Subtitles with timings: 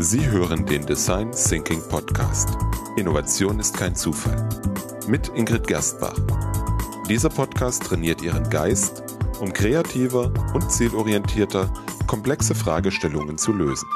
[0.00, 2.56] Sie hören den Design Thinking Podcast.
[2.96, 4.48] Innovation ist kein Zufall.
[5.08, 6.16] Mit Ingrid Gerstbach.
[7.08, 9.02] Dieser Podcast trainiert Ihren Geist,
[9.40, 11.74] um kreativer und zielorientierter
[12.06, 13.88] komplexe Fragestellungen zu lösen.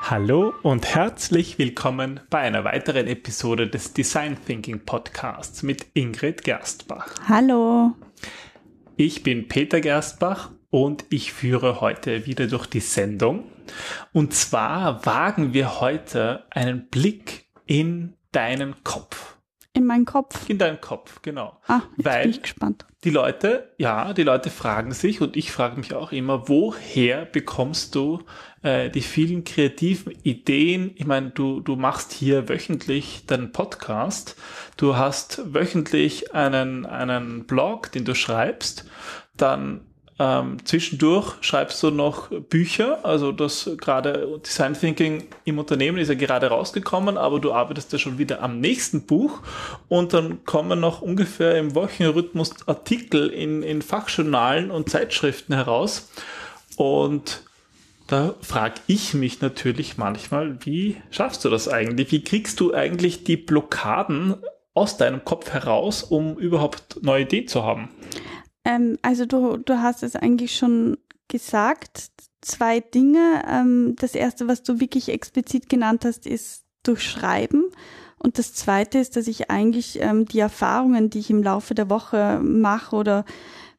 [0.00, 7.16] Hallo und herzlich willkommen bei einer weiteren Episode des Design Thinking Podcasts mit Ingrid Gerstbach.
[7.28, 7.92] Hallo.
[8.96, 13.44] Ich bin Peter Gerstbach und ich führe heute wieder durch die Sendung.
[14.12, 19.36] Und zwar wagen wir heute einen Blick in deinen Kopf.
[19.72, 20.48] In meinen Kopf?
[20.48, 21.60] In deinen Kopf, genau.
[21.68, 22.86] Ah, jetzt Weil bin ich gespannt.
[23.04, 27.94] Die Leute, ja, die Leute fragen sich und ich frage mich auch immer, woher bekommst
[27.94, 28.20] du
[28.62, 30.90] äh, die vielen kreativen Ideen?
[30.96, 34.36] Ich meine, du, du machst hier wöchentlich deinen Podcast,
[34.76, 38.90] du hast wöchentlich einen, einen Blog, den du schreibst,
[39.36, 39.89] dann
[40.20, 46.14] ähm, zwischendurch schreibst du noch Bücher, also das gerade Design Thinking im Unternehmen ist ja
[46.14, 49.40] gerade rausgekommen, aber du arbeitest ja schon wieder am nächsten Buch
[49.88, 56.10] und dann kommen noch ungefähr im Wochenrhythmus Artikel in, in Fachjournalen und Zeitschriften heraus
[56.76, 57.42] und
[58.06, 62.12] da frage ich mich natürlich manchmal, wie schaffst du das eigentlich?
[62.12, 64.34] Wie kriegst du eigentlich die Blockaden
[64.74, 67.88] aus deinem Kopf heraus, um überhaupt neue Ideen zu haben?
[68.70, 70.96] Ähm, also du, du hast es eigentlich schon
[71.28, 72.10] gesagt.
[72.40, 73.42] Zwei Dinge.
[73.48, 77.64] Ähm, das erste, was du wirklich explizit genannt hast, ist durchschreiben.
[78.18, 81.90] Und das zweite ist, dass ich eigentlich ähm, die Erfahrungen, die ich im Laufe der
[81.90, 83.24] Woche mache oder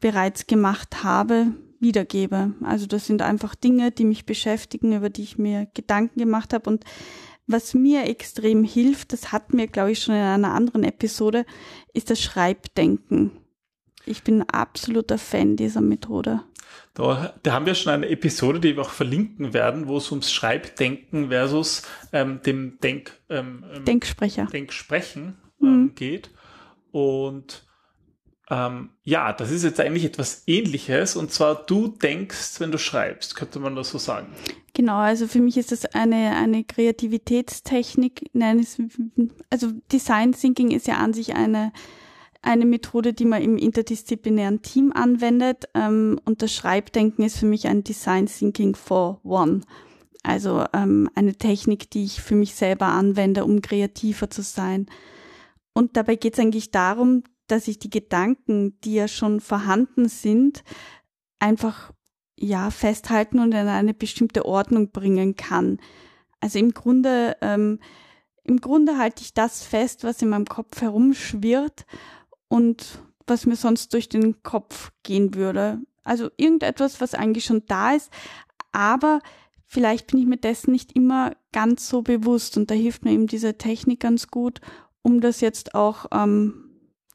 [0.00, 2.54] bereits gemacht habe, wiedergebe.
[2.62, 6.68] Also das sind einfach Dinge, die mich beschäftigen, über die ich mir Gedanken gemacht habe.
[6.68, 6.84] Und
[7.46, 11.44] was mir extrem hilft, das hatten wir, glaube ich, schon in einer anderen Episode,
[11.92, 13.41] ist das Schreibdenken.
[14.06, 16.42] Ich bin absoluter Fan dieser Methode.
[16.94, 20.32] Da, da haben wir schon eine Episode, die wir auch verlinken werden, wo es ums
[20.32, 24.46] Schreibdenken versus ähm, dem Denk, ähm, ähm Denksprecher.
[24.46, 25.94] Denksprechen ähm, mhm.
[25.94, 26.30] geht.
[26.90, 27.66] Und
[28.50, 31.16] ähm, ja, das ist jetzt eigentlich etwas Ähnliches.
[31.16, 34.26] Und zwar, du denkst, wenn du schreibst, könnte man das so sagen.
[34.74, 38.30] Genau, also für mich ist das eine, eine Kreativitätstechnik.
[38.34, 38.66] Nein,
[39.48, 41.72] also Design Thinking ist ja an sich eine
[42.42, 45.68] eine Methode, die man im interdisziplinären Team anwendet.
[45.74, 49.62] Ähm, und das Schreibdenken ist für mich ein Design Thinking for One.
[50.24, 54.86] Also ähm, eine Technik, die ich für mich selber anwende, um kreativer zu sein.
[55.72, 60.62] Und dabei geht es eigentlich darum, dass ich die Gedanken, die ja schon vorhanden sind,
[61.38, 61.92] einfach
[62.38, 65.78] ja festhalten und in eine bestimmte Ordnung bringen kann.
[66.40, 67.78] Also im Grunde ähm,
[68.44, 71.86] im Grunde halte ich das fest, was in meinem Kopf herumschwirrt
[72.52, 75.78] und was mir sonst durch den Kopf gehen würde.
[76.04, 78.10] Also irgendetwas, was eigentlich schon da ist,
[78.72, 79.20] aber
[79.66, 83.26] vielleicht bin ich mir dessen nicht immer ganz so bewusst und da hilft mir eben
[83.26, 84.60] diese Technik ganz gut,
[85.00, 86.68] um das jetzt auch ähm,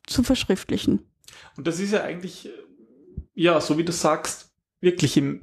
[0.08, 1.02] zu verschriftlichen.
[1.56, 2.50] Und das ist ja eigentlich,
[3.36, 4.50] ja, so wie du sagst,
[4.81, 5.42] wirklich im,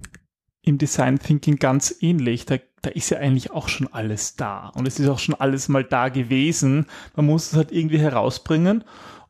[0.63, 2.47] im Design Thinking ganz ähnlich.
[2.47, 4.71] Da, da ist ja eigentlich auch schon alles da.
[4.71, 6.87] Und es ist auch schon alles mal da gewesen.
[7.15, 8.83] Man muss es halt irgendwie herausbringen.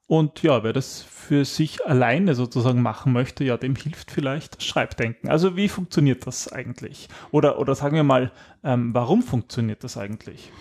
[0.07, 5.31] Und ja, wer das für sich alleine sozusagen machen möchte, ja, dem hilft vielleicht Schreibdenken.
[5.31, 7.09] Also wie funktioniert das eigentlich?
[7.31, 8.31] Oder, oder sagen wir mal,
[8.63, 10.53] ähm, warum funktioniert das eigentlich?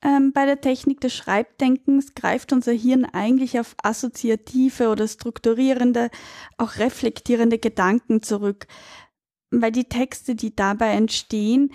[0.00, 6.10] Ähm, bei der Technik des Schreibdenkens greift unser Hirn eigentlich auf assoziative oder strukturierende,
[6.56, 8.66] auch reflektierende Gedanken zurück.
[9.50, 11.72] Weil die Texte, die dabei entstehen,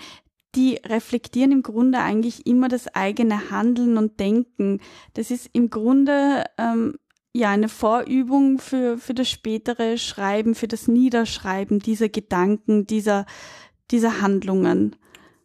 [0.54, 4.80] die reflektieren im Grunde eigentlich immer das eigene Handeln und Denken.
[5.14, 6.96] Das ist im Grunde ähm,
[7.32, 13.26] ja eine Vorübung für, für das spätere Schreiben, für das Niederschreiben dieser Gedanken, dieser,
[13.90, 14.96] dieser Handlungen.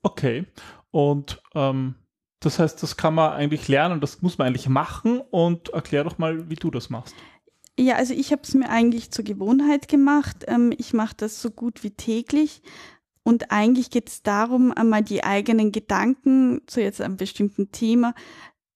[0.01, 0.45] Okay.
[0.91, 1.95] Und ähm,
[2.40, 6.18] das heißt, das kann man eigentlich lernen, das muss man eigentlich machen und erklär doch
[6.18, 7.16] mal, wie du das machst.
[7.78, 10.45] Ja, also ich habe es mir eigentlich zur Gewohnheit gemacht.
[10.47, 12.62] Ähm, ich mache das so gut wie täglich.
[13.24, 18.13] Und eigentlich geht es darum, einmal die eigenen Gedanken zu jetzt einem bestimmten Thema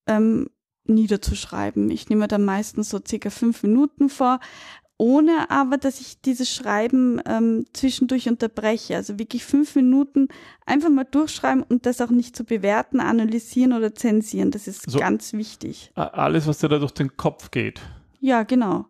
[0.08, 0.50] ähm,
[0.90, 1.90] niederzuschreiben.
[1.90, 4.40] Ich nehme da meistens so circa fünf Minuten vor,
[4.98, 8.98] ohne aber, dass ich dieses Schreiben ähm, zwischendurch unterbreche.
[8.98, 10.28] Also wirklich fünf Minuten
[10.66, 14.52] einfach mal durchschreiben und das auch nicht zu bewerten, analysieren oder zensieren.
[14.52, 15.92] Das ist so, ganz wichtig.
[15.96, 17.80] Alles, was dir da durch den Kopf geht.
[18.20, 18.88] Ja, genau.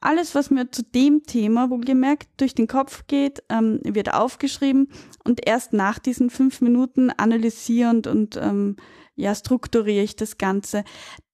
[0.00, 4.88] Alles, was mir zu dem Thema, wohlgemerkt, durch den Kopf geht, ähm, wird aufgeschrieben
[5.24, 8.76] und erst nach diesen fünf Minuten analysierend und ähm,
[9.16, 10.84] ja, strukturiere ich das Ganze.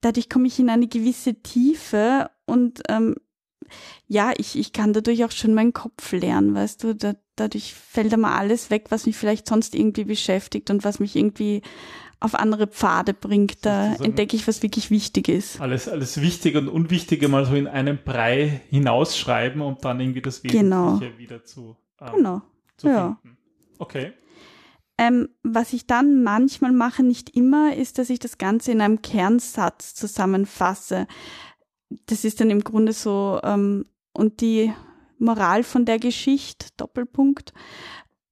[0.01, 3.17] Dadurch komme ich in eine gewisse Tiefe und ähm,
[4.07, 8.13] ja, ich, ich kann dadurch auch schon meinen Kopf lernen, weißt du, da, dadurch fällt
[8.13, 11.63] einmal alles weg, was mich vielleicht sonst irgendwie beschäftigt und was mich irgendwie
[12.21, 13.65] auf andere Pfade bringt.
[13.67, 15.61] Da entdecke ich, was wirklich wichtig ist.
[15.61, 20.43] Alles, alles Wichtige und Unwichtige mal so in einem Brei hinausschreiben und dann irgendwie das
[20.45, 21.01] Wesentliche Genau.
[21.19, 22.43] wieder zu, ähm, Genau.
[22.77, 23.19] zu Ja.
[23.23, 23.37] finden.
[23.79, 24.13] Okay.
[24.97, 29.03] Ähm, was ich dann manchmal mache, nicht immer, ist, dass ich das Ganze in einem
[29.03, 31.09] Kernsatz zusammenfasse.
[32.07, 34.73] Das ist dann im Grunde so, ähm, und die
[35.19, 37.53] Moral von der Geschichte, Doppelpunkt.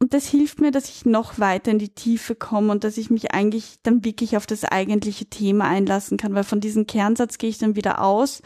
[0.02, 3.08] Und das hilft mir, dass ich noch weiter in die Tiefe komme und dass ich
[3.08, 7.50] mich eigentlich dann wirklich auf das eigentliche Thema einlassen kann, weil von diesem Kernsatz gehe
[7.50, 8.42] ich dann wieder aus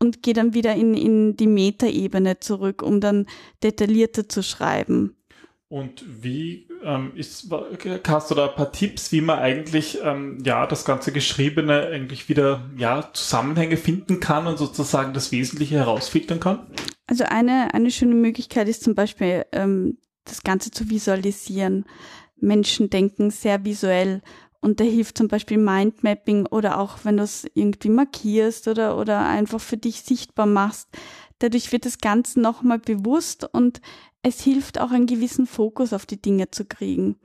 [0.00, 3.26] und gehe dann wieder in, in die Metaebene zurück, um dann
[3.62, 5.14] detaillierter zu schreiben.
[5.68, 7.52] Und wie ähm, ist,
[8.08, 12.28] hast du da ein paar Tipps, wie man eigentlich ähm, ja das ganze Geschriebene eigentlich
[12.28, 16.66] wieder ja Zusammenhänge finden kann und sozusagen das Wesentliche herausfiltern kann?
[17.06, 21.86] Also eine, eine schöne Möglichkeit ist zum Beispiel, ähm, das Ganze zu visualisieren.
[22.38, 24.22] Menschen denken sehr visuell
[24.60, 29.26] und da hilft zum Beispiel Mindmapping oder auch wenn du es irgendwie markierst oder, oder
[29.26, 30.88] einfach für dich sichtbar machst.
[31.38, 33.80] Dadurch wird das Ganze nochmal bewusst und
[34.22, 37.16] es hilft auch einen gewissen Fokus auf die Dinge zu kriegen.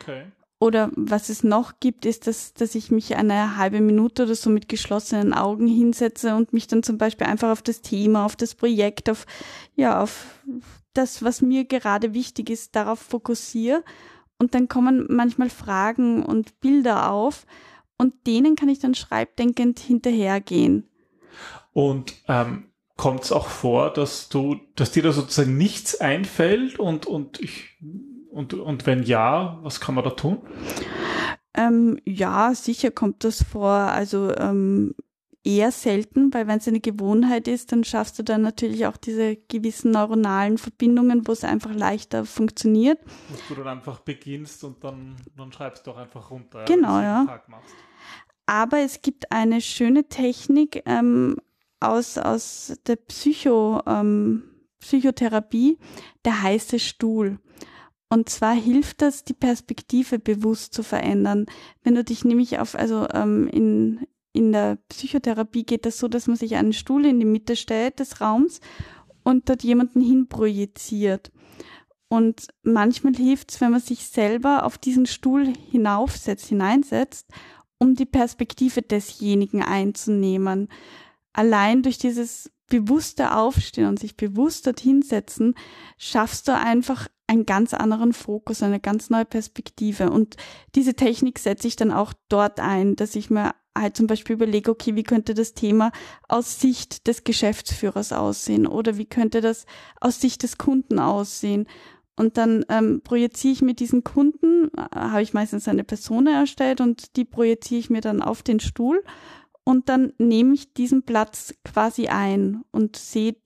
[0.00, 0.24] Okay.
[0.58, 4.50] Oder was es noch gibt, ist, dass, dass ich mich eine halbe Minute oder so
[4.50, 8.54] mit geschlossenen Augen hinsetze und mich dann zum Beispiel einfach auf das Thema, auf das
[8.54, 9.26] Projekt, auf,
[9.74, 10.26] ja, auf
[10.94, 13.84] das, was mir gerade wichtig ist, darauf fokussiere.
[14.38, 17.46] Und dann kommen manchmal Fragen und Bilder auf
[17.98, 20.88] und denen kann ich dann schreibdenkend hinterhergehen.
[21.72, 27.06] Und ähm, kommt es auch vor, dass du, dass dir da sozusagen nichts einfällt und
[27.06, 27.78] und ich
[28.30, 30.38] und und wenn ja, was kann man da tun?
[31.54, 33.70] Ähm, ja, sicher kommt das vor.
[33.70, 34.94] Also ähm,
[35.42, 39.36] eher selten, weil wenn es eine Gewohnheit ist, dann schaffst du dann natürlich auch diese
[39.36, 42.98] gewissen neuronalen Verbindungen, wo es einfach leichter funktioniert.
[43.30, 46.64] Dass du dann einfach beginnst und dann, dann schreibst du auch einfach runter.
[46.66, 47.20] Genau, ja.
[47.20, 47.74] jeden Tag machst.
[48.46, 51.36] Aber es gibt eine schöne Technik ähm,
[51.78, 54.42] aus, aus der Psycho, ähm,
[54.80, 55.78] Psychotherapie,
[56.24, 57.38] der heiße Stuhl.
[58.08, 61.46] Und zwar hilft das, die Perspektive bewusst zu verändern.
[61.84, 66.26] Wenn du dich nämlich auf, also ähm, in, in der Psychotherapie geht das so, dass
[66.26, 68.60] man sich einen Stuhl in die Mitte stellt des Raums
[69.24, 71.32] und dort jemanden hinprojiziert.
[72.08, 77.28] Und manchmal hilft es, wenn man sich selber auf diesen Stuhl hinaufsetzt, hineinsetzt,
[77.78, 80.68] um die Perspektive desjenigen einzunehmen.
[81.32, 85.54] Allein durch dieses bewusste Aufstehen und sich bewusst dorthin setzen,
[85.98, 90.10] schaffst du einfach einen ganz anderen Fokus, eine ganz neue Perspektive.
[90.10, 90.36] Und
[90.74, 94.70] diese Technik setze ich dann auch dort ein, dass ich mir halt zum Beispiel überlege,
[94.70, 95.92] okay, wie könnte das Thema
[96.28, 99.66] aus Sicht des Geschäftsführers aussehen oder wie könnte das
[100.00, 101.66] aus Sicht des Kunden aussehen.
[102.16, 106.80] Und dann ähm, projiziere ich mit diesen Kunden, äh, habe ich meistens eine Person erstellt
[106.80, 109.02] und die projiziere ich mir dann auf den Stuhl
[109.64, 113.36] und dann nehme ich diesen Platz quasi ein und sehe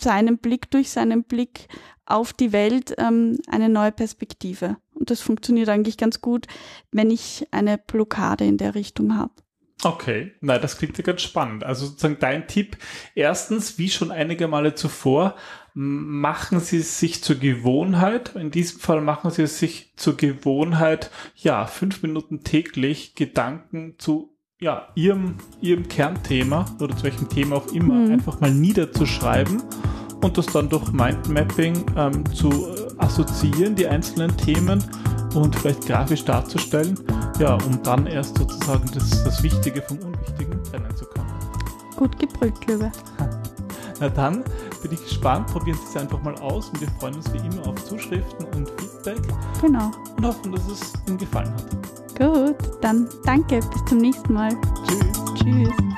[0.00, 1.68] seinen Blick durch seinen Blick
[2.06, 4.76] auf die Welt ähm, eine neue Perspektive.
[4.94, 6.46] Und das funktioniert eigentlich ganz gut,
[6.90, 9.32] wenn ich eine Blockade in der Richtung habe.
[9.84, 11.64] Okay, na, das klingt ja ganz spannend.
[11.64, 12.76] Also sozusagen dein Tipp.
[13.16, 15.34] Erstens, wie schon einige Male zuvor,
[15.74, 18.36] machen Sie es sich zur Gewohnheit.
[18.36, 24.36] In diesem Fall machen Sie es sich zur Gewohnheit, ja, fünf Minuten täglich Gedanken zu
[24.60, 28.12] ja, ihrem, ihrem Kernthema oder zu welchem Thema auch immer Mhm.
[28.12, 29.60] einfach mal niederzuschreiben
[30.22, 34.82] und das dann durch Mindmapping ähm, zu äh, assoziieren, die einzelnen Themen
[35.34, 36.98] und vielleicht grafisch darzustellen,
[37.38, 41.26] ja, um dann erst sozusagen das, das Wichtige vom Unwichtigen trennen zu können.
[41.96, 42.90] Gut gebrüllt, Löwe.
[44.00, 44.42] Na dann
[44.82, 47.68] bin ich gespannt, probieren Sie es einfach mal aus und wir freuen uns wie immer
[47.68, 49.20] auf Zuschriften und Feedback
[49.60, 49.90] Genau.
[50.16, 52.18] und hoffen, dass es Ihnen gefallen hat.
[52.18, 54.50] Gut, dann danke, bis zum nächsten Mal.
[54.86, 55.34] Tschüss.
[55.36, 55.91] Tschüss.